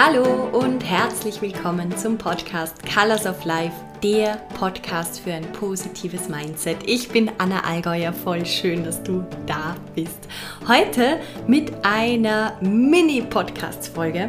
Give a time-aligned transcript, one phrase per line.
[0.00, 6.76] Hallo und herzlich willkommen zum Podcast Colors of Life, der Podcast für ein positives Mindset.
[6.86, 10.20] Ich bin Anna Allgäuer, voll schön, dass du da bist.
[10.68, 11.18] Heute
[11.48, 14.28] mit einer Mini-Podcast-Folge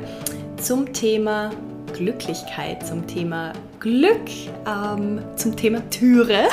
[0.60, 1.52] zum Thema
[1.94, 4.28] Glücklichkeit, zum Thema Glück,
[4.66, 6.48] ähm, zum Thema Türe.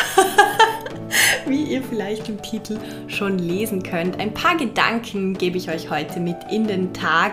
[1.46, 4.20] Wie ihr vielleicht im Titel schon lesen könnt.
[4.20, 7.32] Ein paar Gedanken gebe ich euch heute mit in den Tag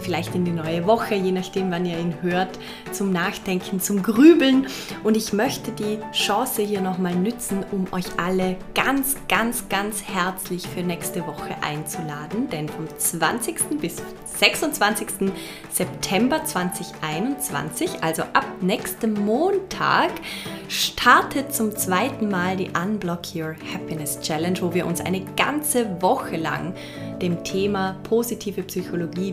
[0.00, 2.58] vielleicht in die neue Woche, je nachdem, wann ihr ihn hört,
[2.92, 4.66] zum Nachdenken, zum Grübeln.
[5.04, 10.66] Und ich möchte die Chance hier nochmal nützen, um euch alle ganz, ganz, ganz herzlich
[10.66, 12.48] für nächste Woche einzuladen.
[12.50, 13.80] Denn vom 20.
[13.80, 13.96] bis
[14.38, 15.32] 26.
[15.70, 20.10] September 2021, also ab nächstem Montag,
[20.68, 26.36] startet zum zweiten Mal die Unblock Your Happiness Challenge, wo wir uns eine ganze Woche
[26.36, 26.74] lang
[27.20, 29.32] dem Thema positive Psychologie,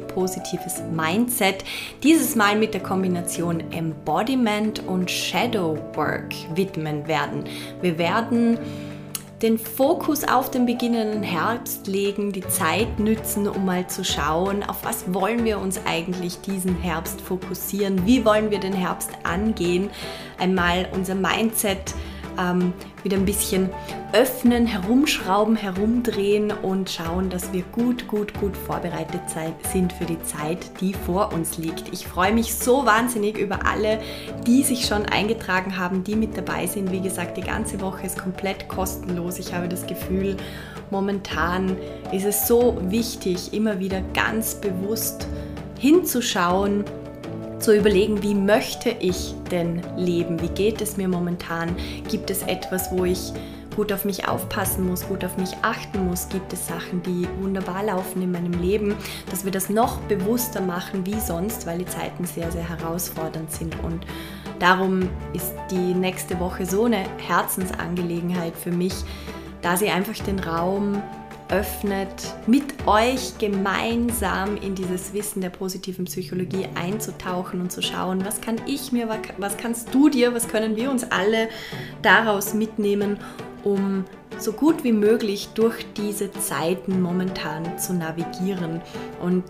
[0.50, 1.64] positives Mindset,
[2.03, 7.44] dieses Mal mit der Kombination Embodiment und Shadow Work widmen werden.
[7.81, 8.58] Wir werden
[9.42, 14.83] den Fokus auf den beginnenden Herbst legen, die Zeit nützen, um mal zu schauen, auf
[14.83, 19.89] was wollen wir uns eigentlich diesen Herbst fokussieren, wie wollen wir den Herbst angehen,
[20.38, 21.94] einmal unser Mindset
[22.39, 22.73] ähm,
[23.03, 23.69] wieder ein bisschen
[24.13, 29.21] öffnen, herumschrauben, herumdrehen und schauen, dass wir gut, gut, gut vorbereitet
[29.71, 31.93] sind für die Zeit, die vor uns liegt.
[31.93, 33.99] Ich freue mich so wahnsinnig über alle,
[34.47, 36.91] die sich schon eingetragen haben, die mit dabei sind.
[36.91, 39.37] Wie gesagt, die ganze Woche ist komplett kostenlos.
[39.39, 40.37] Ich habe das Gefühl,
[40.89, 41.77] momentan
[42.11, 45.27] ist es so wichtig, immer wieder ganz bewusst
[45.77, 46.83] hinzuschauen,
[47.59, 50.41] zu überlegen, wie möchte ich denn leben?
[50.41, 51.75] Wie geht es mir momentan?
[52.09, 53.33] Gibt es etwas, wo ich
[53.75, 56.30] gut auf mich aufpassen muss, gut auf mich achten muss?
[56.30, 58.95] Gibt es Sachen, die wunderbar laufen in meinem Leben?
[59.30, 63.76] Dass wir das noch bewusster machen wie sonst, weil die Zeiten sehr, sehr herausfordernd sind.
[63.83, 64.05] Und
[64.59, 68.93] darum ist die nächste Woche so eine Herzensangelegenheit für mich,
[69.61, 71.02] da sie einfach den Raum
[71.49, 78.39] öffnet, mit euch gemeinsam in dieses Wissen der positiven Psychologie einzutauchen und zu schauen, was
[78.39, 81.49] kann ich mir, was kannst du dir, was können wir uns alle
[82.02, 83.17] daraus mitnehmen,
[83.64, 84.05] um
[84.38, 88.82] so gut wie möglich durch diese Zeiten momentan zu navigieren.
[89.21, 89.43] Und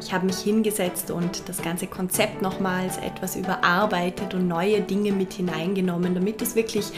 [0.00, 5.32] ich habe mich hingesetzt und das ganze Konzept nochmals etwas überarbeitet und neue Dinge mit
[5.32, 6.92] hineingenommen, damit es wirklich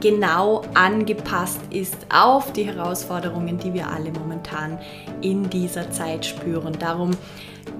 [0.00, 4.78] genau angepasst ist auf die Herausforderungen, die wir alle momentan
[5.20, 6.76] in dieser Zeit spüren.
[6.78, 7.12] Darum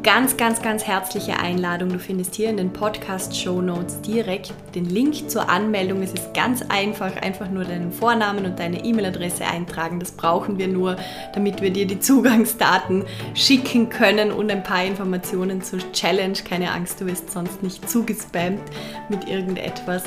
[0.03, 1.91] ganz, ganz, ganz herzliche Einladung.
[1.91, 6.03] Du findest hier in den Podcast-Show Notes direkt den Link zur Anmeldung.
[6.03, 10.01] Es ist ganz einfach, einfach nur deinen Vornamen und deine E-Mail-Adresse eintragen.
[10.01, 10.97] Das brauchen wir nur,
[11.35, 13.05] damit wir dir die Zugangsdaten
[13.35, 16.39] schicken können und ein paar Informationen zur Challenge.
[16.49, 18.63] Keine Angst, du wirst sonst nicht zugespammt
[19.09, 20.05] mit irgendetwas.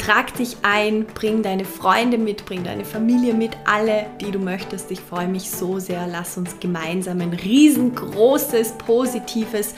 [0.00, 4.90] Trag dich ein, bring deine Freunde mit, bring deine Familie mit, alle, die du möchtest.
[4.90, 6.06] Ich freue mich so sehr.
[6.10, 9.74] Lass uns gemeinsam ein riesengroßes, positives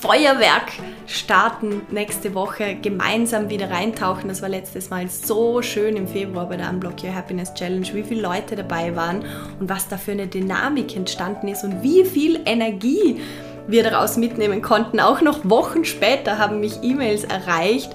[0.00, 0.72] Feuerwerk
[1.06, 2.78] starten nächste Woche.
[2.82, 4.28] Gemeinsam wieder reintauchen.
[4.28, 8.02] Das war letztes Mal so schön im Februar bei der Unblock Your Happiness Challenge, wie
[8.02, 9.24] viele Leute dabei waren
[9.60, 13.20] und was da für eine Dynamik entstanden ist und wie viel Energie
[13.68, 14.98] wir daraus mitnehmen konnten.
[14.98, 17.92] Auch noch Wochen später haben mich E-Mails erreicht,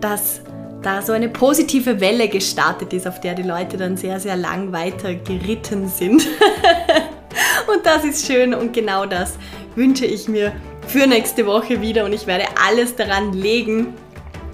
[0.00, 0.40] dass
[0.82, 4.72] da so eine positive Welle gestartet ist, auf der die Leute dann sehr, sehr lang
[4.72, 6.22] weiter geritten sind.
[7.72, 9.38] und das ist schön und genau das
[9.74, 10.52] wünsche ich mir
[10.86, 13.94] für nächste Woche wieder und ich werde alles daran legen,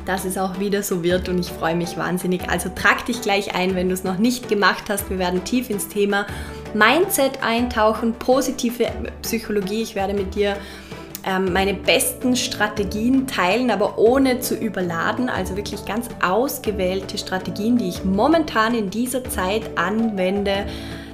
[0.04, 2.48] dass es auch wieder so wird und ich freue mich wahnsinnig.
[2.48, 5.10] Also trag dich gleich ein, wenn du es noch nicht gemacht hast.
[5.10, 6.26] Wir werden tief ins Thema
[6.74, 8.86] Mindset eintauchen, positive
[9.22, 9.82] Psychologie.
[9.82, 10.56] Ich werde mit dir
[11.28, 15.28] ähm, meine besten Strategien teilen, aber ohne zu überladen.
[15.28, 20.64] Also wirklich ganz ausgewählte Strategien, die ich momentan in dieser Zeit anwende,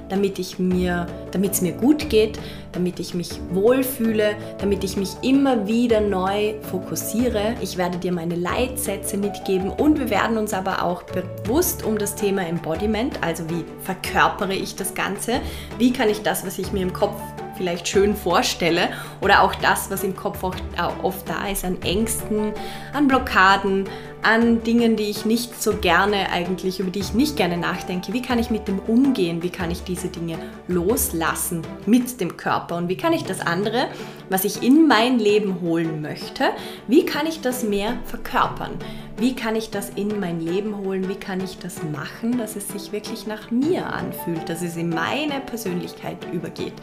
[0.07, 2.39] damit ich mir, damit es mir gut geht,
[2.71, 7.55] damit ich mich wohlfühle, damit ich mich immer wieder neu fokussiere.
[7.59, 12.15] Ich werde dir meine Leitsätze mitgeben und wir werden uns aber auch bewusst um das
[12.15, 15.41] Thema Embodiment, also wie verkörpere ich das Ganze,
[15.77, 17.19] wie kann ich das, was ich mir im Kopf
[17.55, 18.89] vielleicht schön vorstelle
[19.21, 20.63] oder auch das, was im Kopf oft,
[21.01, 22.53] oft da ist an Ängsten,
[22.93, 23.87] an Blockaden,
[24.25, 28.11] an Dingen, die ich nicht so gerne eigentlich, über die ich nicht gerne nachdenke.
[28.11, 29.43] Wie kann ich mit dem umgehen?
[29.43, 30.37] Wie kann ich diese Dinge
[30.67, 32.75] loslassen mit dem Körper?
[32.77, 33.87] Und wie kann ich das andere,
[34.29, 36.45] was ich in mein Leben holen möchte,
[36.87, 38.71] wie kann ich das mehr verkörpern?
[39.17, 41.07] Wie kann ich das in mein Leben holen?
[41.07, 44.89] Wie kann ich das machen, dass es sich wirklich nach mir anfühlt, dass es in
[44.89, 46.73] meine Persönlichkeit übergeht?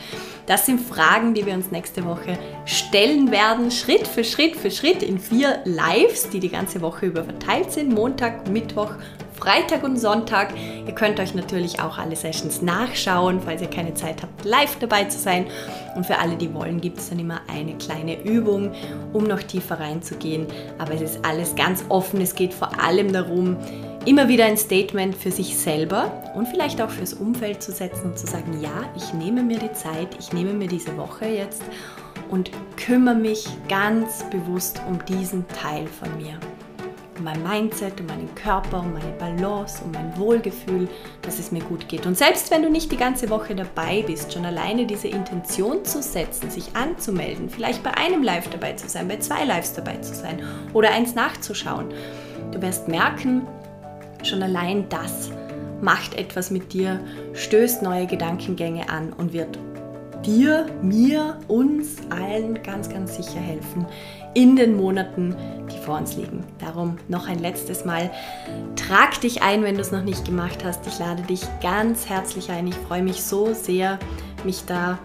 [0.47, 5.03] Das sind Fragen, die wir uns nächste Woche stellen werden, Schritt für Schritt für Schritt
[5.03, 7.93] in vier Lives, die die ganze Woche über verteilt sind.
[7.93, 8.91] Montag, Mittwoch,
[9.35, 10.55] Freitag und Sonntag.
[10.87, 15.05] Ihr könnt euch natürlich auch alle Sessions nachschauen, falls ihr keine Zeit habt, live dabei
[15.05, 15.47] zu sein.
[15.97, 18.73] Und für alle, die wollen, gibt es dann immer eine kleine Übung,
[19.13, 20.47] um noch tiefer reinzugehen.
[20.79, 22.21] Aber es ist alles ganz offen.
[22.21, 23.57] Es geht vor allem darum,
[24.05, 28.19] immer wieder ein Statement für sich selber und vielleicht auch fürs Umfeld zu setzen und
[28.19, 31.63] zu sagen, ja, ich nehme mir die Zeit, ich nehme mir diese Woche jetzt
[32.31, 36.39] und kümmere mich ganz bewusst um diesen Teil von mir
[37.23, 40.89] um mein Mindset, um meinen Körper, um meine Balance, um mein Wohlgefühl,
[41.23, 42.05] dass es mir gut geht.
[42.05, 46.03] Und selbst wenn du nicht die ganze Woche dabei bist, schon alleine diese Intention zu
[46.03, 50.15] setzen, sich anzumelden, vielleicht bei einem Live dabei zu sein, bei zwei Lives dabei zu
[50.15, 50.43] sein
[50.73, 51.93] oder eins nachzuschauen,
[52.51, 53.47] du wirst merken,
[54.25, 55.31] schon allein das
[55.81, 57.01] macht etwas mit dir,
[57.35, 59.59] stößt neue Gedankengänge an und wird
[60.25, 63.87] dir, mir, uns allen ganz, ganz sicher helfen
[64.35, 65.37] in den Monaten,
[65.71, 66.45] die vor uns liegen.
[66.59, 68.11] Darum noch ein letztes Mal.
[68.77, 70.87] Trag dich ein, wenn du es noch nicht gemacht hast.
[70.87, 72.67] Ich lade dich ganz herzlich ein.
[72.67, 73.99] Ich freue mich so sehr,
[74.45, 74.99] mich da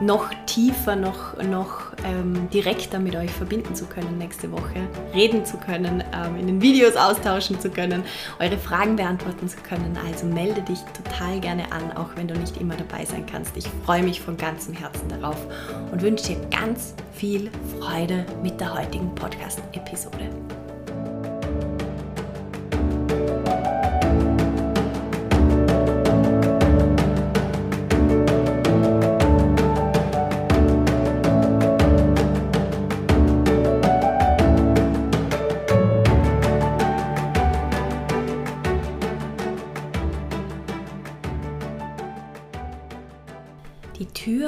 [0.00, 5.58] noch tiefer, noch, noch ähm, direkter mit euch verbinden zu können nächste Woche, reden zu
[5.58, 8.02] können, ähm, in den Videos austauschen zu können,
[8.38, 9.96] eure Fragen beantworten zu können.
[10.06, 13.56] Also melde dich total gerne an, auch wenn du nicht immer dabei sein kannst.
[13.56, 15.38] Ich freue mich von ganzem Herzen darauf
[15.92, 20.30] und wünsche dir ganz viel Freude mit der heutigen Podcast-Episode.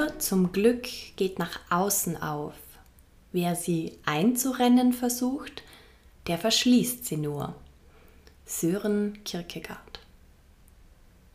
[0.02, 2.54] Tür zum Glück geht nach außen auf.
[3.30, 5.62] Wer sie einzurennen versucht,
[6.26, 7.54] der verschließt sie nur.
[8.44, 10.00] Sören Kierkegaard.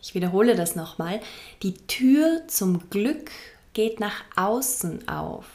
[0.02, 1.22] Ich wiederhole das nochmal.
[1.64, 3.32] Die Tür zum Glück
[3.72, 5.46] geht nach außen auf.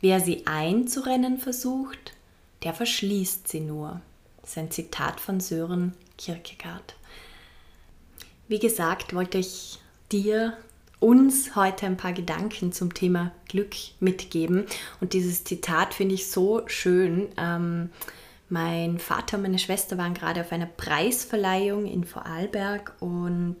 [0.00, 2.14] Wer sie einzurennen versucht,
[2.64, 4.00] der verschließt sie nur.
[4.40, 6.96] Das ist ein Zitat von Sören Kierkegaard.
[8.48, 9.78] Wie gesagt, wollte ich
[10.10, 10.58] dir
[11.00, 14.64] uns heute ein paar Gedanken zum Thema Glück mitgeben.
[15.00, 17.28] Und dieses Zitat finde ich so schön.
[17.36, 17.90] Ähm,
[18.48, 23.56] mein Vater und meine Schwester waren gerade auf einer Preisverleihung in Vorarlberg und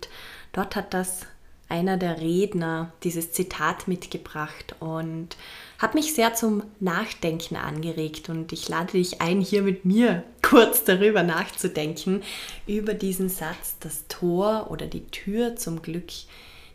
[0.52, 1.22] dort hat das
[1.68, 5.36] einer der Redner dieses Zitat mitgebracht und
[5.78, 10.84] hat mich sehr zum Nachdenken angeregt und ich lade dich ein, hier mit mir kurz
[10.84, 12.22] darüber nachzudenken,
[12.66, 16.10] über diesen Satz, das Tor oder die Tür zum Glück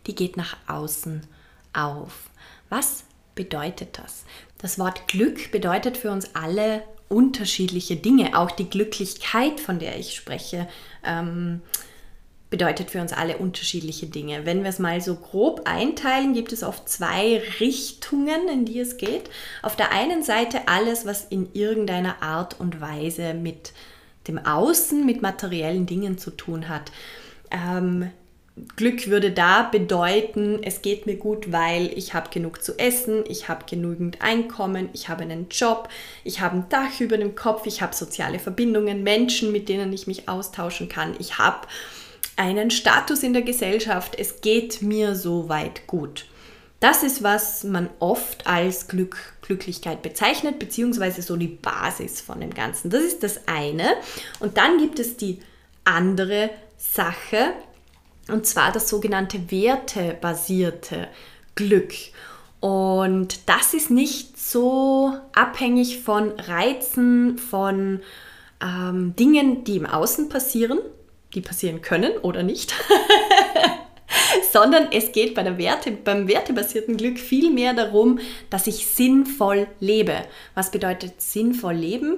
[0.09, 1.21] die geht nach außen
[1.71, 2.31] auf.
[2.69, 3.03] Was
[3.35, 4.25] bedeutet das?
[4.57, 8.35] Das Wort Glück bedeutet für uns alle unterschiedliche Dinge.
[8.38, 10.67] Auch die Glücklichkeit, von der ich spreche,
[11.06, 11.61] ähm,
[12.50, 14.47] bedeutet für uns alle unterschiedliche Dinge.
[14.47, 18.97] Wenn wir es mal so grob einteilen, gibt es oft zwei Richtungen, in die es
[18.97, 19.29] geht.
[19.61, 23.73] Auf der einen Seite alles, was in irgendeiner Art und Weise mit
[24.28, 26.92] dem Außen, mit materiellen Dingen zu tun hat.
[27.51, 28.09] Ähm,
[28.75, 33.47] Glück würde da bedeuten, es geht mir gut, weil ich habe genug zu essen, ich
[33.47, 35.89] habe genügend Einkommen, ich habe einen Job,
[36.23, 40.07] ich habe ein Dach über dem Kopf, ich habe soziale Verbindungen, Menschen, mit denen ich
[40.07, 41.68] mich austauschen kann, ich habe
[42.35, 46.25] einen Status in der Gesellschaft, es geht mir soweit gut.
[46.80, 52.54] Das ist, was man oft als Glück, Glücklichkeit bezeichnet, beziehungsweise so die Basis von dem
[52.54, 52.89] Ganzen.
[52.89, 53.95] Das ist das eine.
[54.39, 55.39] Und dann gibt es die
[55.83, 57.54] andere Sache,
[58.31, 61.07] und zwar das sogenannte wertebasierte
[61.56, 61.94] Glück.
[62.59, 68.02] Und das ist nicht so abhängig von Reizen, von
[68.62, 70.80] ähm, Dingen, die im Außen passieren,
[71.33, 72.74] die passieren können oder nicht,
[74.52, 78.19] sondern es geht bei der Werte, beim wertebasierten Glück viel mehr darum,
[78.50, 80.16] dass ich sinnvoll lebe.
[80.56, 82.18] Was bedeutet sinnvoll leben?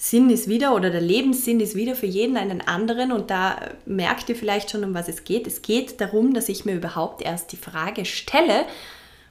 [0.00, 4.28] Sinn ist wieder oder der Lebenssinn ist wieder für jeden einen anderen und da merkt
[4.28, 5.48] ihr vielleicht schon, um was es geht.
[5.48, 8.64] Es geht darum, dass ich mir überhaupt erst die Frage stelle,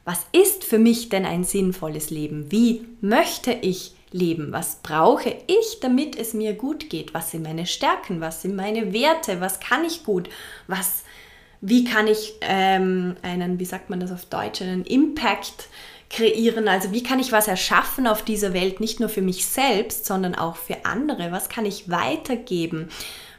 [0.03, 2.51] was ist für mich denn ein sinnvolles Leben?
[2.51, 4.51] Wie möchte ich leben?
[4.51, 7.13] Was brauche ich, damit es mir gut geht?
[7.13, 8.19] Was sind meine Stärken?
[8.19, 9.39] Was sind meine Werte?
[9.39, 10.29] Was kann ich gut?
[10.67, 11.03] Was,
[11.61, 15.69] wie kann ich ähm, einen, wie sagt man das auf Deutsch, einen Impact
[16.09, 16.67] kreieren?
[16.67, 20.35] Also wie kann ich was erschaffen auf dieser Welt, nicht nur für mich selbst, sondern
[20.35, 21.31] auch für andere?
[21.31, 22.89] Was kann ich weitergeben?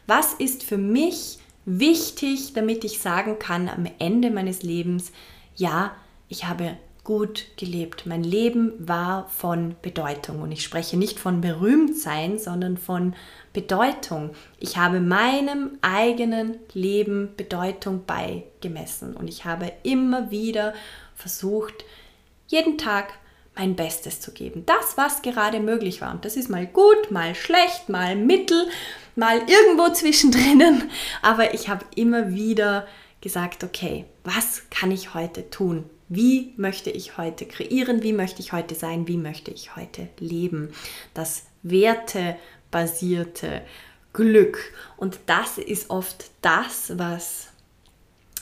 [0.06, 5.12] Was ist für mich wichtig, damit ich sagen kann am Ende meines Lebens,
[5.54, 5.94] ja,
[6.28, 6.76] ich habe
[7.08, 8.04] gut gelebt.
[8.04, 10.42] Mein Leben war von Bedeutung.
[10.42, 13.14] Und ich spreche nicht von Berühmtsein, sondern von
[13.54, 14.32] Bedeutung.
[14.60, 19.16] Ich habe meinem eigenen Leben Bedeutung beigemessen.
[19.16, 20.74] Und ich habe immer wieder
[21.14, 21.86] versucht,
[22.46, 23.14] jeden Tag
[23.56, 24.64] mein Bestes zu geben.
[24.66, 26.12] Das, was gerade möglich war.
[26.12, 28.68] Und das ist mal gut, mal schlecht, mal mittel,
[29.16, 30.90] mal irgendwo zwischendrin.
[31.22, 32.86] Aber ich habe immer wieder
[33.22, 35.88] gesagt, okay, was kann ich heute tun?
[36.08, 38.02] Wie möchte ich heute kreieren?
[38.02, 39.06] Wie möchte ich heute sein?
[39.08, 40.70] Wie möchte ich heute leben?
[41.12, 43.62] Das wertebasierte
[44.14, 44.58] Glück.
[44.96, 47.48] Und das ist oft das, was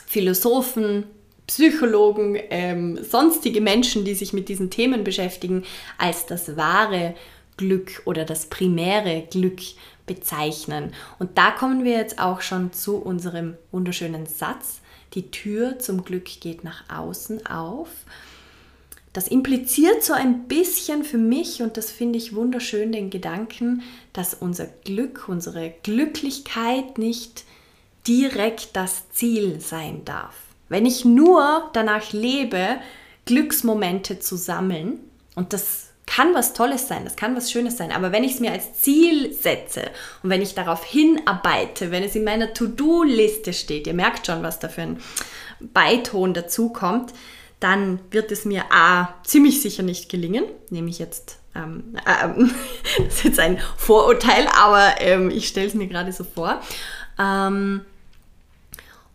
[0.06, 1.04] Philosophen,
[1.48, 5.64] Psychologen, ähm, sonstige Menschen, die sich mit diesen Themen beschäftigen,
[5.98, 7.14] als das wahre
[7.56, 9.60] Glück oder das primäre Glück
[10.06, 10.92] bezeichnen.
[11.18, 14.80] Und da kommen wir jetzt auch schon zu unserem wunderschönen Satz,
[15.16, 17.88] die Tür zum Glück geht nach außen auf.
[19.12, 23.82] Das impliziert so ein bisschen für mich, und das finde ich wunderschön, den Gedanken,
[24.12, 27.44] dass unser Glück, unsere Glücklichkeit nicht
[28.06, 30.36] direkt das Ziel sein darf.
[30.68, 32.76] Wenn ich nur danach lebe,
[33.24, 35.00] Glücksmomente zu sammeln,
[35.34, 38.40] und das kann was Tolles sein, das kann was Schönes sein, aber wenn ich es
[38.40, 39.82] mir als Ziel setze
[40.22, 44.60] und wenn ich darauf hinarbeite, wenn es in meiner To-Do-Liste steht, ihr merkt schon, was
[44.60, 45.00] da für ein
[45.60, 47.12] Beiton dazu kommt,
[47.58, 52.54] dann wird es mir A, ziemlich sicher nicht gelingen, nehme ich jetzt, ähm, ähm,
[52.98, 56.60] das ist jetzt ein Vorurteil, aber ähm, ich stelle es mir gerade so vor.
[57.18, 57.80] Ähm,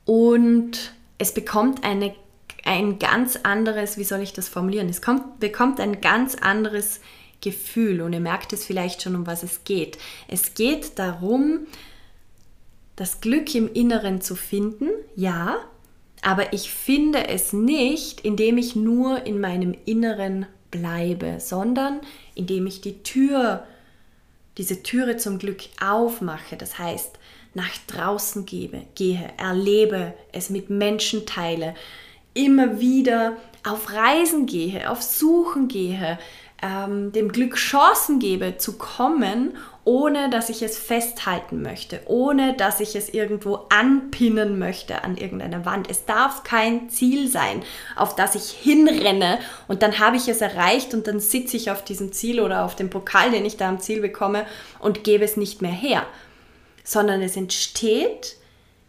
[0.05, 2.15] und es bekommt eine
[2.63, 4.89] ein ganz anderes, wie soll ich das formulieren?
[4.89, 6.99] Es kommt, bekommt ein ganz anderes
[7.41, 9.97] Gefühl und ihr merkt es vielleicht schon, um was es geht.
[10.27, 11.61] Es geht darum,
[12.95, 15.57] das Glück im Inneren zu finden, ja,
[16.21, 22.01] aber ich finde es nicht, indem ich nur in meinem Inneren bleibe, sondern
[22.35, 23.65] indem ich die Tür,
[24.57, 26.57] diese Türe zum Glück aufmache.
[26.57, 27.17] Das heißt,
[27.53, 31.73] nach draußen gebe, gehe, erlebe, es mit Menschen teile,
[32.33, 33.33] immer wieder
[33.67, 36.17] auf Reisen gehe, auf Suchen gehe,
[36.61, 42.79] ähm, dem Glück Chancen gebe zu kommen, ohne dass ich es festhalten möchte, ohne dass
[42.79, 45.89] ich es irgendwo anpinnen möchte an irgendeiner Wand.
[45.89, 47.63] Es darf kein Ziel sein,
[47.95, 51.83] auf das ich hinrenne und dann habe ich es erreicht und dann sitze ich auf
[51.83, 54.45] diesem Ziel oder auf dem Pokal, den ich da am Ziel bekomme
[54.79, 56.05] und gebe es nicht mehr her,
[56.83, 58.35] sondern es entsteht,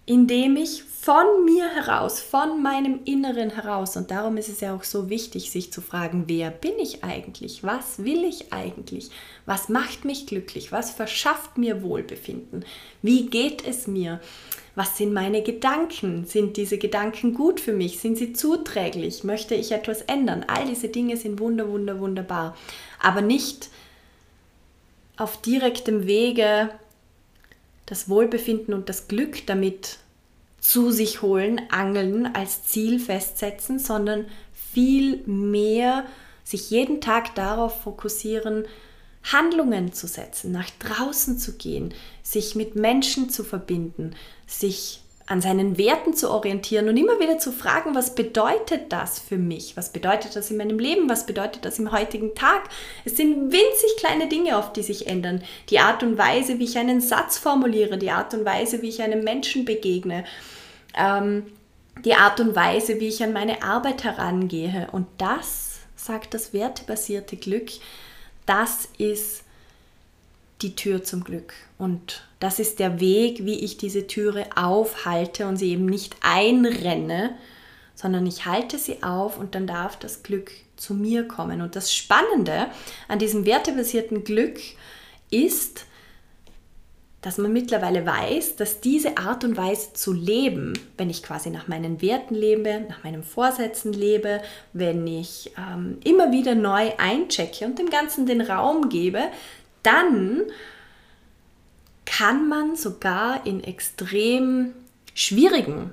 [0.04, 3.96] indem ich von mir heraus, von meinem Inneren heraus.
[3.96, 7.64] Und darum ist es ja auch so wichtig, sich zu fragen, wer bin ich eigentlich?
[7.64, 9.10] Was will ich eigentlich?
[9.44, 10.70] Was macht mich glücklich?
[10.70, 12.64] Was verschafft mir Wohlbefinden?
[13.02, 14.20] Wie geht es mir?
[14.76, 16.24] Was sind meine Gedanken?
[16.24, 17.98] Sind diese Gedanken gut für mich?
[17.98, 19.24] Sind sie zuträglich?
[19.24, 20.44] Möchte ich etwas ändern?
[20.46, 22.56] All diese Dinge sind wunder, wunder, wunderbar.
[23.00, 23.70] Aber nicht
[25.16, 26.70] auf direktem Wege
[27.86, 29.98] das Wohlbefinden und das Glück damit
[30.62, 36.06] zu sich holen, angeln als Ziel festsetzen, sondern viel mehr
[36.44, 38.64] sich jeden Tag darauf fokussieren,
[39.24, 41.92] Handlungen zu setzen, nach draußen zu gehen,
[42.22, 44.14] sich mit Menschen zu verbinden,
[44.46, 49.38] sich an seinen Werten zu orientieren und immer wieder zu fragen, was bedeutet das für
[49.38, 49.76] mich?
[49.76, 51.08] Was bedeutet das in meinem Leben?
[51.08, 52.68] Was bedeutet das im heutigen Tag?
[53.04, 55.42] Es sind winzig kleine Dinge oft, die sich ändern.
[55.70, 59.02] Die Art und Weise, wie ich einen Satz formuliere, die Art und Weise, wie ich
[59.02, 60.24] einem Menschen begegne,
[60.96, 61.46] ähm,
[62.04, 64.88] die Art und Weise, wie ich an meine Arbeit herangehe.
[64.92, 67.70] Und das, sagt das wertebasierte Glück,
[68.46, 69.44] das ist
[70.62, 71.54] die Tür zum Glück.
[71.78, 77.36] Und das ist der Weg, wie ich diese Türe aufhalte und sie eben nicht einrenne,
[77.94, 81.62] sondern ich halte sie auf und dann darf das Glück zu mir kommen.
[81.62, 82.66] Und das Spannende
[83.06, 84.58] an diesem wertebasierten Glück
[85.30, 85.86] ist,
[87.20, 91.68] dass man mittlerweile weiß, dass diese Art und Weise zu leben, wenn ich quasi nach
[91.68, 97.78] meinen Werten lebe, nach meinen Vorsätzen lebe, wenn ich ähm, immer wieder neu einchecke und
[97.78, 99.20] dem Ganzen den Raum gebe,
[99.84, 100.42] dann
[102.04, 104.72] kann man sogar in extrem
[105.14, 105.92] schwierigen,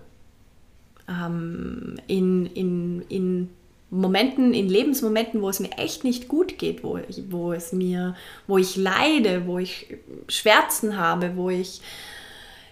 [1.08, 3.50] ähm, in, in, in
[3.90, 7.00] Momenten, in Lebensmomenten, wo es mir echt nicht gut geht, wo,
[7.30, 8.16] wo es mir,
[8.48, 9.98] wo ich leide, wo ich
[10.28, 11.82] Schmerzen habe, wo ich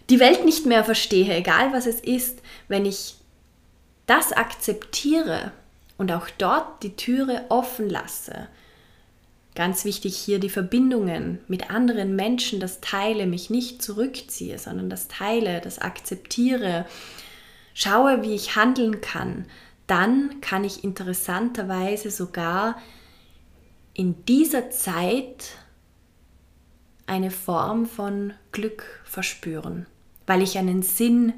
[0.09, 3.15] die Welt nicht mehr verstehe, egal was es ist, wenn ich
[4.05, 5.51] das akzeptiere
[5.97, 8.47] und auch dort die Türe offen lasse.
[9.57, 15.07] Ganz wichtig hier die Verbindungen mit anderen Menschen, das teile, mich nicht zurückziehe, sondern das
[15.07, 16.85] teile, das akzeptiere,
[17.73, 19.47] schaue, wie ich handeln kann,
[19.87, 22.77] dann kann ich interessanterweise sogar
[23.95, 25.57] in dieser Zeit
[27.07, 29.87] eine Form von Glück verspüren,
[30.27, 31.33] weil ich einen Sinn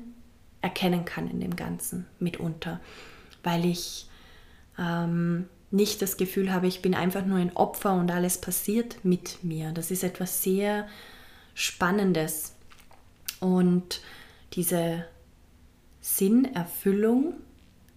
[0.59, 2.81] erkennen kann in dem Ganzen mitunter,
[3.43, 4.09] weil ich
[4.77, 9.43] ähm, nicht das Gefühl habe, ich bin einfach nur ein Opfer und alles passiert mit
[9.43, 9.71] mir.
[9.71, 10.87] Das ist etwas sehr
[11.53, 12.53] Spannendes.
[13.39, 14.01] Und
[14.53, 15.05] diese
[16.01, 17.35] Sinnerfüllung,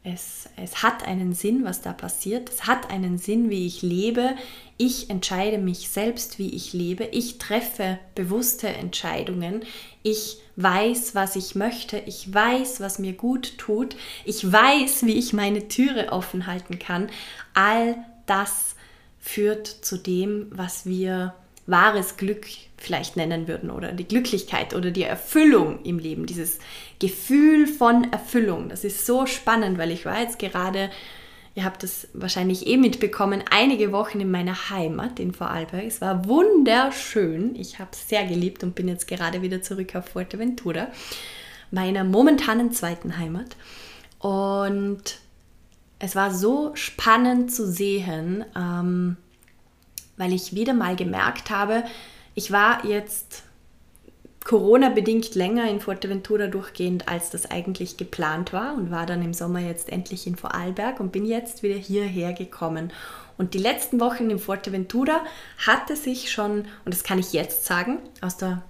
[0.04, 2.48] es, es hat einen Sinn, was da passiert.
[2.50, 4.34] Es hat einen Sinn, wie ich lebe.
[4.76, 7.04] Ich entscheide mich selbst, wie ich lebe.
[7.04, 9.62] Ich treffe bewusste Entscheidungen.
[10.02, 11.98] Ich weiß, was ich möchte.
[11.98, 13.94] Ich weiß, was mir gut tut.
[14.24, 17.08] Ich weiß, wie ich meine Türe offen halten kann.
[17.54, 18.74] All das
[19.20, 21.34] führt zu dem, was wir
[21.66, 26.58] wahres Glück vielleicht nennen würden oder die Glücklichkeit oder die Erfüllung im Leben, dieses
[26.98, 28.68] Gefühl von Erfüllung.
[28.68, 30.90] Das ist so spannend, weil ich war jetzt gerade,
[31.54, 35.84] ihr habt das wahrscheinlich eh mitbekommen, einige Wochen in meiner Heimat in Vorarlberg.
[35.84, 37.54] Es war wunderschön.
[37.54, 40.88] Ich habe es sehr geliebt und bin jetzt gerade wieder zurück auf Fuerteventura,
[41.70, 43.56] meiner momentanen zweiten Heimat.
[44.18, 45.20] Und
[46.00, 49.16] es war so spannend zu sehen, ähm,
[50.16, 51.84] weil ich wieder mal gemerkt habe,
[52.34, 53.44] ich war jetzt
[54.44, 59.60] Corona-bedingt länger in Fuerteventura durchgehend, als das eigentlich geplant war und war dann im Sommer
[59.60, 62.92] jetzt endlich in Vorarlberg und bin jetzt wieder hierher gekommen.
[63.38, 65.20] Und die letzten Wochen in Fuerteventura
[65.64, 68.62] hatte sich schon, und das kann ich jetzt sagen, aus der,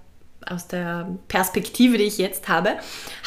[0.47, 2.77] aus der Perspektive, die ich jetzt habe,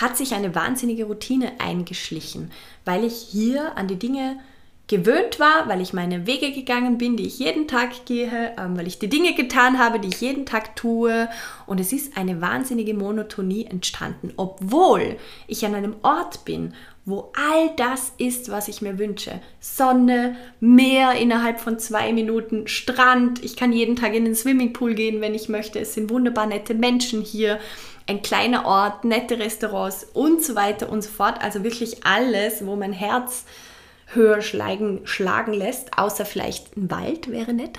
[0.01, 2.51] hat sich eine wahnsinnige Routine eingeschlichen,
[2.85, 4.39] weil ich hier an die Dinge
[4.89, 8.87] gewöhnt war, weil ich meine Wege gegangen bin, die ich jeden Tag gehe, ähm, weil
[8.87, 11.29] ich die Dinge getan habe, die ich jeden Tag tue.
[11.67, 15.17] Und es ist eine wahnsinnige Monotonie entstanden, obwohl
[15.49, 16.73] ich an einem Ort bin,
[17.05, 19.41] wo all das ist, was ich mir wünsche.
[19.61, 23.45] Sonne, Meer innerhalb von zwei Minuten, Strand.
[23.45, 25.81] Ich kann jeden Tag in den Swimmingpool gehen, wenn ich möchte.
[25.81, 27.59] Es sind wunderbar nette Menschen hier.
[28.09, 31.41] Ein kleiner Ort, nette Restaurants und so weiter und so fort.
[31.43, 33.45] Also wirklich alles, wo mein Herz
[34.07, 37.79] höher schlagen, schlagen lässt, außer vielleicht ein Wald wäre nett.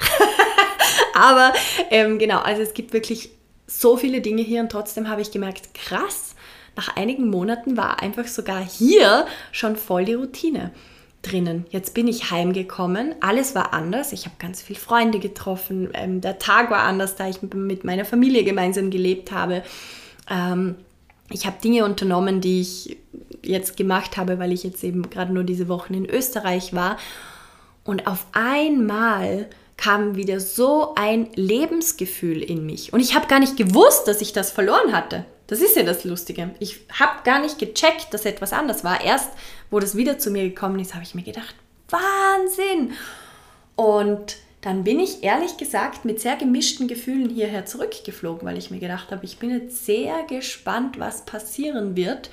[1.13, 1.53] Aber
[1.89, 3.29] ähm, genau, also es gibt wirklich
[3.65, 6.35] so viele Dinge hier und trotzdem habe ich gemerkt, krass,
[6.75, 10.71] nach einigen Monaten war einfach sogar hier schon voll die Routine
[11.23, 11.65] drinnen.
[11.71, 14.13] Jetzt bin ich heimgekommen, alles war anders.
[14.13, 15.89] Ich habe ganz viele Freunde getroffen.
[15.93, 19.63] Ähm, der Tag war anders, da ich mit meiner Familie gemeinsam gelebt habe.
[20.29, 20.75] Ähm,
[21.29, 22.97] ich habe Dinge unternommen, die ich
[23.43, 26.97] jetzt gemacht habe, weil ich jetzt eben gerade nur diese Wochen in Österreich war.
[27.83, 32.91] Und auf einmal kam wieder so ein Lebensgefühl in mich.
[32.93, 35.25] Und ich habe gar nicht gewusst, dass ich das verloren hatte.
[35.45, 36.53] Das ist ja das Lustige.
[36.59, 39.01] Ich habe gar nicht gecheckt, dass etwas anders war.
[39.01, 39.29] Erst,
[39.69, 41.55] wo das wieder zu mir gekommen ist, habe ich mir gedacht,
[41.89, 42.93] Wahnsinn!
[43.75, 48.79] Und dann bin ich ehrlich gesagt mit sehr gemischten Gefühlen hierher zurückgeflogen, weil ich mir
[48.79, 52.29] gedacht habe, ich bin jetzt sehr gespannt, was passieren wird.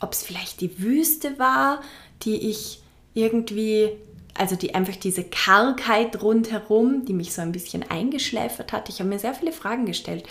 [0.00, 1.80] Ob es vielleicht die Wüste war,
[2.22, 2.82] die ich
[3.14, 3.90] irgendwie,
[4.34, 8.88] also die einfach diese Kargheit rundherum, die mich so ein bisschen eingeschläfert hat.
[8.88, 10.24] Ich habe mir sehr viele Fragen gestellt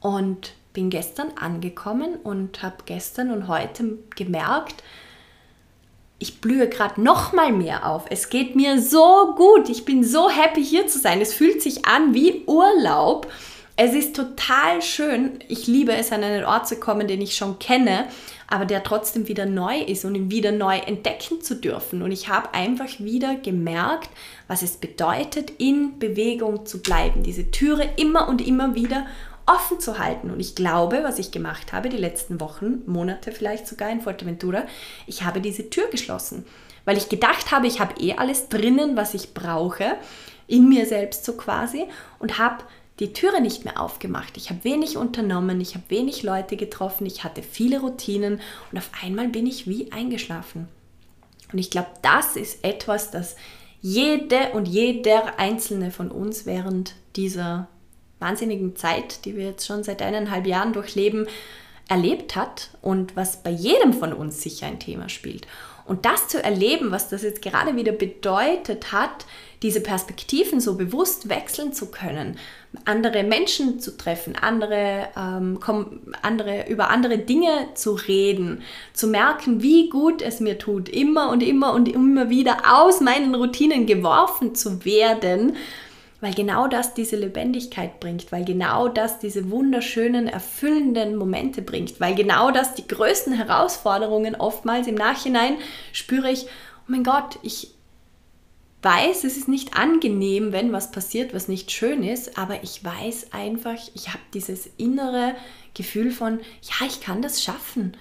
[0.00, 4.82] und bin gestern angekommen und habe gestern und heute gemerkt,
[6.18, 8.04] ich blühe gerade noch mal mehr auf.
[8.08, 9.68] Es geht mir so gut.
[9.68, 11.20] Ich bin so happy hier zu sein.
[11.20, 13.30] Es fühlt sich an wie Urlaub.
[13.76, 15.40] Es ist total schön.
[15.48, 18.06] Ich liebe es, an einen Ort zu kommen, den ich schon kenne,
[18.46, 22.00] aber der trotzdem wieder neu ist und ihn wieder neu entdecken zu dürfen.
[22.02, 24.10] Und ich habe einfach wieder gemerkt,
[24.46, 27.24] was es bedeutet, in Bewegung zu bleiben.
[27.24, 29.06] Diese Türe immer und immer wieder
[29.46, 30.30] offen zu halten.
[30.30, 34.64] Und ich glaube, was ich gemacht habe, die letzten Wochen, Monate vielleicht sogar in Fuerteventura,
[35.06, 36.44] ich habe diese Tür geschlossen,
[36.84, 39.96] weil ich gedacht habe, ich habe eh alles drinnen, was ich brauche,
[40.46, 41.84] in mir selbst so quasi,
[42.18, 42.64] und habe
[43.00, 44.36] die Türe nicht mehr aufgemacht.
[44.36, 48.90] Ich habe wenig unternommen, ich habe wenig Leute getroffen, ich hatte viele Routinen und auf
[49.02, 50.68] einmal bin ich wie eingeschlafen.
[51.52, 53.36] Und ich glaube, das ist etwas, das
[53.80, 57.68] jede und jeder einzelne von uns während dieser
[58.18, 61.26] wahnsinnigen Zeit, die wir jetzt schon seit eineinhalb Jahren durchleben,
[61.88, 65.46] erlebt hat und was bei jedem von uns sicher ein Thema spielt.
[65.86, 69.26] Und das zu erleben, was das jetzt gerade wieder bedeutet hat,
[69.62, 72.38] diese Perspektiven so bewusst wechseln zu können,
[72.86, 75.58] andere Menschen zu treffen, andere, ähm,
[76.22, 78.62] andere, über andere Dinge zu reden,
[78.94, 83.34] zu merken, wie gut es mir tut, immer und immer und immer wieder aus meinen
[83.34, 85.56] Routinen geworfen zu werden,
[86.20, 92.14] weil genau das diese Lebendigkeit bringt, weil genau das diese wunderschönen, erfüllenden Momente bringt, weil
[92.14, 95.56] genau das die größten Herausforderungen oftmals im Nachhinein
[95.92, 96.46] spüre ich
[96.86, 97.74] oh mein Gott, ich
[98.82, 103.32] weiß, es ist nicht angenehm, wenn was passiert, was nicht schön ist, aber ich weiß
[103.32, 105.34] einfach, ich habe dieses innere
[105.72, 107.96] Gefühl von, ja, ich kann das schaffen.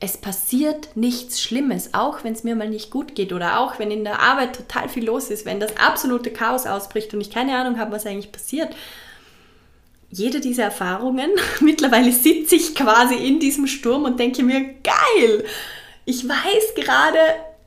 [0.00, 3.90] Es passiert nichts Schlimmes, auch wenn es mir mal nicht gut geht oder auch wenn
[3.90, 7.56] in der Arbeit total viel los ist, wenn das absolute Chaos ausbricht und ich keine
[7.56, 8.74] Ahnung habe, was eigentlich passiert.
[10.10, 11.30] Jede dieser Erfahrungen,
[11.60, 15.44] mittlerweile sitze ich quasi in diesem Sturm und denke mir, geil,
[16.04, 17.18] ich weiß gerade,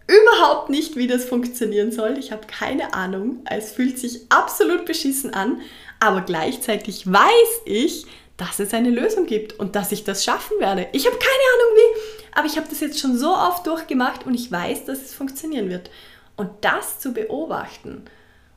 [0.07, 2.17] überhaupt nicht, wie das funktionieren soll.
[2.17, 3.43] Ich habe keine Ahnung.
[3.49, 5.61] Es fühlt sich absolut beschissen an,
[5.99, 8.05] aber gleichzeitig weiß ich,
[8.37, 10.87] dass es eine Lösung gibt und dass ich das schaffen werde.
[10.93, 14.35] Ich habe keine Ahnung wie, aber ich habe das jetzt schon so oft durchgemacht und
[14.35, 15.89] ich weiß, dass es funktionieren wird.
[16.35, 18.03] Und das zu beobachten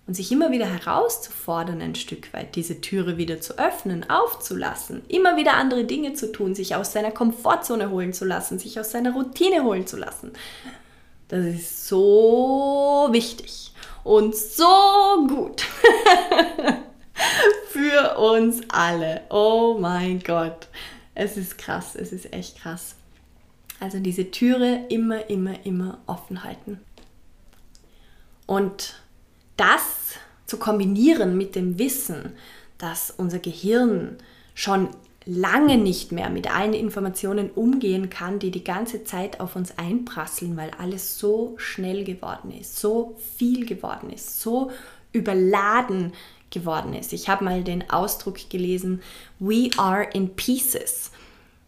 [0.07, 5.37] und sich immer wieder herauszufordern, ein Stück weit diese Türe wieder zu öffnen, aufzulassen, immer
[5.37, 9.15] wieder andere Dinge zu tun, sich aus seiner Komfortzone holen zu lassen, sich aus seiner
[9.15, 10.33] Routine holen zu lassen.
[11.29, 13.73] Das ist so wichtig
[14.05, 15.65] und so gut
[17.69, 19.23] für uns alle.
[19.31, 20.69] Oh mein Gott.
[21.15, 22.95] Es ist krass, es ist echt krass.
[23.81, 26.81] Also diese Türe immer, immer, immer offen halten.
[28.47, 29.01] Und
[29.57, 32.33] das zu kombinieren mit dem Wissen,
[32.79, 34.17] dass unser Gehirn
[34.55, 34.89] schon
[35.27, 40.57] lange nicht mehr mit allen Informationen umgehen kann, die die ganze Zeit auf uns einprasseln,
[40.57, 44.71] weil alles so schnell geworden ist, so viel geworden ist, so
[45.13, 46.13] überladen
[46.51, 47.13] geworden ist.
[47.13, 49.03] Ich habe mal den Ausdruck gelesen,
[49.39, 51.11] we are in pieces.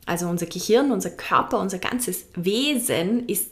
[0.06, 3.50] Also unser Gehirn, unser Körper, unser ganzes Wesen ist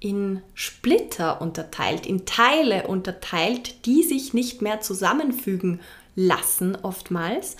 [0.00, 5.80] in Splitter unterteilt, in Teile unterteilt, die sich nicht mehr zusammenfügen
[6.14, 7.56] lassen oftmals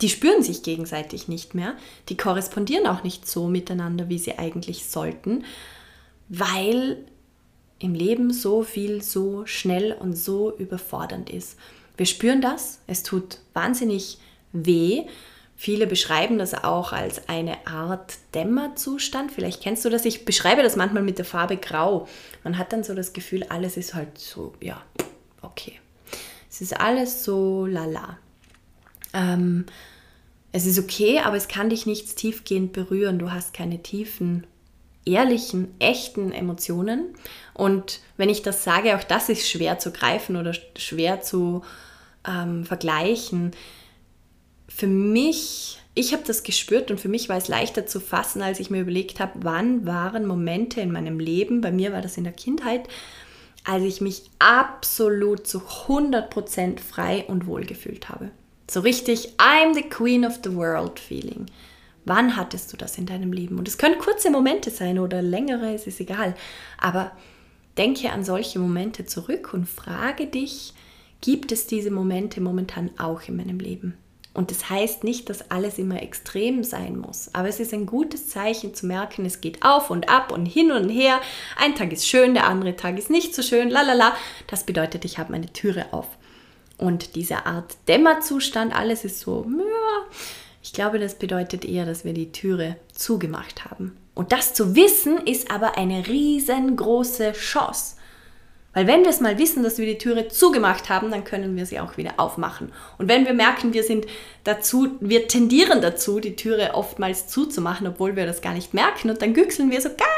[0.00, 1.74] die spüren sich gegenseitig nicht mehr,
[2.08, 5.44] die korrespondieren auch nicht so miteinander, wie sie eigentlich sollten,
[6.28, 7.04] weil
[7.80, 11.58] im Leben so viel so schnell und so überfordernd ist.
[11.98, 14.18] Wir spüren das, es tut wahnsinnig
[14.52, 15.04] weh.
[15.56, 19.32] Viele beschreiben das auch als eine Art Dämmerzustand.
[19.32, 20.04] Vielleicht kennst du das.
[20.04, 22.06] Ich beschreibe das manchmal mit der Farbe Grau.
[22.44, 24.80] Man hat dann so das Gefühl, alles ist halt so, ja,
[25.42, 25.80] okay.
[26.48, 28.18] Es ist alles so lala.
[29.12, 29.66] Ähm,
[30.52, 33.18] es ist okay, aber es kann dich nichts tiefgehend berühren.
[33.18, 34.46] Du hast keine tiefen,
[35.04, 37.14] ehrlichen, echten Emotionen.
[37.54, 41.62] Und wenn ich das sage, auch das ist schwer zu greifen oder schwer zu
[42.28, 43.52] ähm, vergleichen.
[44.68, 48.60] Für mich, ich habe das gespürt und für mich war es leichter zu fassen, als
[48.60, 52.24] ich mir überlegt habe, wann waren Momente in meinem Leben, bei mir war das in
[52.24, 52.88] der Kindheit,
[53.64, 58.30] als ich mich absolut zu 100% frei und wohl gefühlt habe.
[58.70, 61.46] So richtig, I'm the Queen of the World Feeling.
[62.04, 63.58] Wann hattest du das in deinem Leben?
[63.58, 66.34] Und es können kurze Momente sein oder längere, es ist egal.
[66.78, 67.12] Aber
[67.76, 70.74] denke an solche Momente zurück und frage dich,
[71.20, 73.94] gibt es diese Momente momentan auch in meinem Leben?
[74.34, 78.28] Und das heißt nicht, dass alles immer extrem sein muss, aber es ist ein gutes
[78.28, 81.20] Zeichen zu merken, es geht auf und ab und hin und her.
[81.56, 84.16] Ein Tag ist schön, der andere Tag ist nicht so schön, lalala.
[84.46, 86.06] Das bedeutet, ich habe meine Türe auf.
[86.76, 90.16] Und diese Art Dämmerzustand, alles ist so, ja,
[90.62, 93.96] ich glaube, das bedeutet eher, dass wir die Türe zugemacht haben.
[94.14, 97.96] Und das zu wissen, ist aber eine riesengroße Chance.
[98.74, 101.66] Weil wenn wir es mal wissen, dass wir die Türe zugemacht haben, dann können wir
[101.66, 102.70] sie auch wieder aufmachen.
[102.98, 104.06] Und wenn wir merken, wir sind
[104.44, 109.22] dazu, wir tendieren dazu, die Türe oftmals zuzumachen, obwohl wir das gar nicht merken, und
[109.22, 110.08] dann güchseln wir so ganz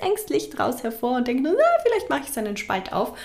[0.00, 1.52] ängstlich draus hervor und denken, na,
[1.84, 3.18] vielleicht mache ich so einen Spalt auf.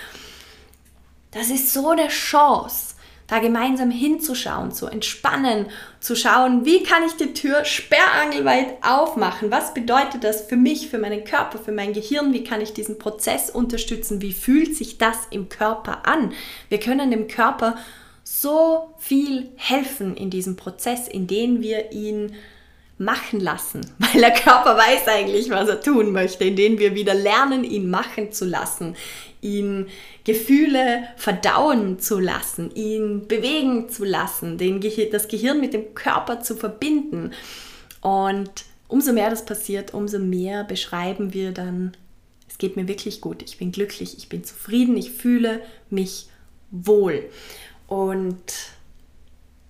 [1.30, 2.96] Das ist so eine Chance,
[3.32, 5.64] da gemeinsam hinzuschauen, zu entspannen,
[6.00, 9.50] zu schauen, wie kann ich die Tür sperrangelweit aufmachen?
[9.50, 12.34] Was bedeutet das für mich, für meinen Körper, für mein Gehirn?
[12.34, 14.20] Wie kann ich diesen Prozess unterstützen?
[14.20, 16.34] Wie fühlt sich das im Körper an?
[16.68, 17.76] Wir können dem Körper
[18.22, 22.34] so viel helfen in diesem Prozess, indem wir ihn
[23.04, 27.64] machen lassen, weil der Körper weiß eigentlich, was er tun möchte, indem wir wieder lernen,
[27.64, 28.96] ihn machen zu lassen,
[29.40, 29.88] ihn
[30.24, 36.40] Gefühle verdauen zu lassen, ihn bewegen zu lassen, den Gehir das Gehirn mit dem Körper
[36.40, 37.32] zu verbinden.
[38.00, 38.50] Und
[38.88, 41.92] umso mehr das passiert, umso mehr beschreiben wir dann,
[42.48, 45.60] es geht mir wirklich gut, ich bin glücklich, ich bin zufrieden, ich fühle
[45.90, 46.26] mich
[46.70, 47.24] wohl.
[47.88, 48.52] Und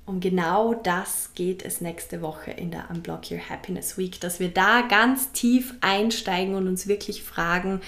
[0.04, 4.48] um genau das geht es nächste Woche in der Unblock Your Happiness Week, dass wir
[4.48, 7.80] da ganz tief einsteigen und uns wirklich fragen,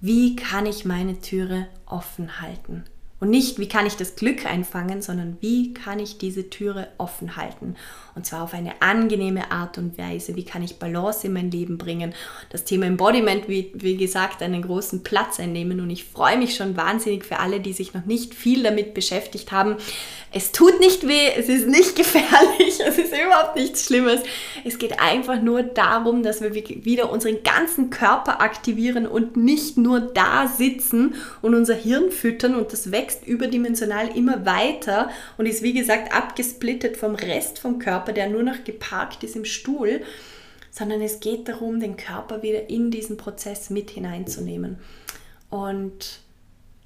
[0.00, 2.84] wie kann ich meine Türe offen halten?
[3.20, 7.36] Und nicht, wie kann ich das Glück einfangen, sondern wie kann ich diese Türe offen
[7.36, 7.76] halten.
[8.14, 10.36] Und zwar auf eine angenehme Art und Weise.
[10.36, 12.14] Wie kann ich Balance in mein Leben bringen?
[12.50, 15.80] Das Thema Embodiment, wie, wie gesagt, einen großen Platz einnehmen.
[15.80, 19.50] Und ich freue mich schon wahnsinnig für alle, die sich noch nicht viel damit beschäftigt
[19.50, 19.76] haben.
[20.30, 24.20] Es tut nicht weh, es ist nicht gefährlich, es ist überhaupt nichts Schlimmes.
[24.64, 30.00] Es geht einfach nur darum, dass wir wieder unseren ganzen Körper aktivieren und nicht nur
[30.00, 35.72] da sitzen und unser Hirn füttern und das wächst überdimensional immer weiter und ist wie
[35.72, 40.02] gesagt abgesplittet vom Rest vom Körper Körper, der nur noch geparkt ist im Stuhl,
[40.70, 44.78] sondern es geht darum, den Körper wieder in diesen Prozess mit hineinzunehmen.
[45.48, 46.20] Und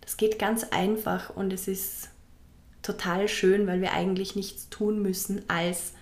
[0.00, 2.10] das geht ganz einfach und es ist
[2.82, 5.92] total schön, weil wir eigentlich nichts tun müssen als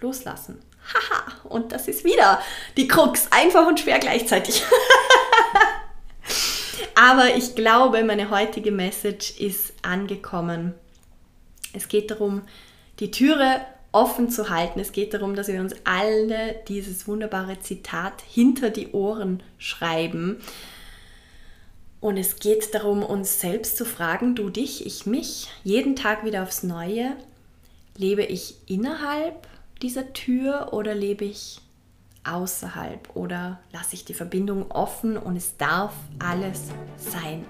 [0.00, 0.58] loslassen.
[0.92, 2.42] Haha, und das ist wieder
[2.76, 4.64] die Krux, einfach und schwer gleichzeitig.
[6.94, 10.74] Aber ich glaube, meine heutige Message ist angekommen.
[11.72, 12.42] Es geht darum,
[12.98, 13.60] die Türe
[13.92, 14.80] offen zu halten.
[14.80, 20.38] Es geht darum, dass wir uns alle dieses wunderbare Zitat hinter die Ohren schreiben.
[22.00, 26.42] Und es geht darum, uns selbst zu fragen, du dich, ich mich, jeden Tag wieder
[26.42, 27.16] aufs Neue,
[27.96, 29.48] lebe ich innerhalb
[29.82, 31.60] dieser Tür oder lebe ich
[32.24, 36.64] außerhalb oder lasse ich die Verbindung offen und es darf alles
[36.96, 37.44] sein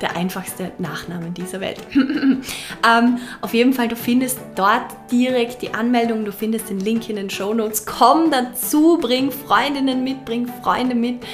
[0.00, 1.78] Der einfachste Nachname dieser Welt.
[1.94, 7.16] ähm, auf jeden Fall, du findest dort direkt die Anmeldung, du findest den Link in
[7.16, 7.86] den Show Notes.
[7.86, 11.24] Komm dazu, bring Freundinnen mit, bring Freunde mit.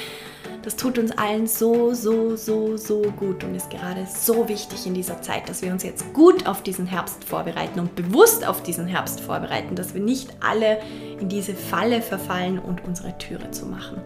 [0.69, 4.93] Das tut uns allen so, so, so, so gut und ist gerade so wichtig in
[4.93, 8.85] dieser Zeit, dass wir uns jetzt gut auf diesen Herbst vorbereiten und bewusst auf diesen
[8.85, 10.77] Herbst vorbereiten, dass wir nicht alle
[11.19, 13.97] in diese Falle verfallen und unsere Türe zu machen.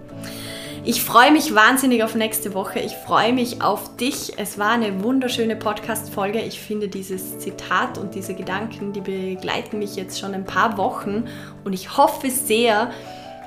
[0.86, 2.80] Ich freue mich wahnsinnig auf nächste Woche.
[2.80, 4.39] Ich freue mich auf dich.
[4.39, 6.39] Es war eine wunderschöne Podcast-Folge.
[6.39, 11.26] Ich finde dieses Zitat und diese Gedanken, die begleiten mich jetzt schon ein paar Wochen
[11.65, 12.91] und ich hoffe sehr,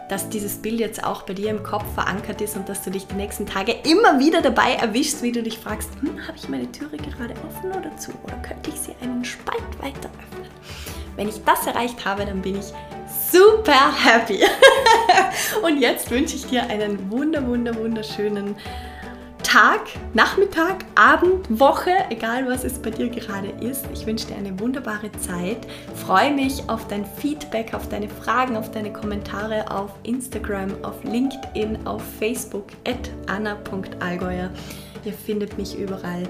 [0.08, 3.06] dass dieses Bild jetzt auch bei dir im Kopf verankert ist und dass du dich
[3.06, 6.70] die nächsten Tage immer wieder dabei erwischst, wie du dich fragst, hm, habe ich meine
[6.70, 8.12] Türe gerade offen oder zu?
[8.24, 10.48] Oder könnte ich sie einen Spalt weiter öffnen?
[11.16, 12.72] Wenn ich das erreicht habe, dann bin ich
[13.32, 14.40] super happy.
[15.62, 18.56] und jetzt wünsche ich dir einen wunder, wunder, wunderschönen
[19.56, 23.86] Tag, Nachmittag, Abend, Woche, egal was es bei dir gerade ist.
[23.90, 25.66] Ich wünsche dir eine wunderbare Zeit.
[25.94, 31.86] Freue mich auf dein Feedback, auf deine Fragen, auf deine Kommentare auf Instagram, auf LinkedIn,
[31.86, 34.50] auf Facebook at anna.allgäuer.
[35.06, 36.24] Ihr findet mich überall.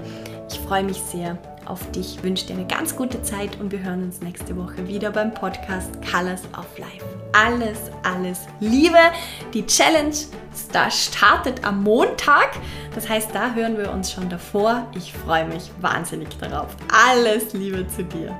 [0.49, 4.03] Ich freue mich sehr auf dich, wünsche dir eine ganz gute Zeit und wir hören
[4.03, 7.05] uns nächste Woche wieder beim Podcast Colors of Life.
[7.33, 8.97] Alles, alles Liebe.
[9.53, 10.15] Die Challenge
[10.89, 12.51] startet am Montag.
[12.95, 14.87] Das heißt, da hören wir uns schon davor.
[14.95, 16.75] Ich freue mich wahnsinnig darauf.
[16.91, 18.35] Alles Liebe zu dir.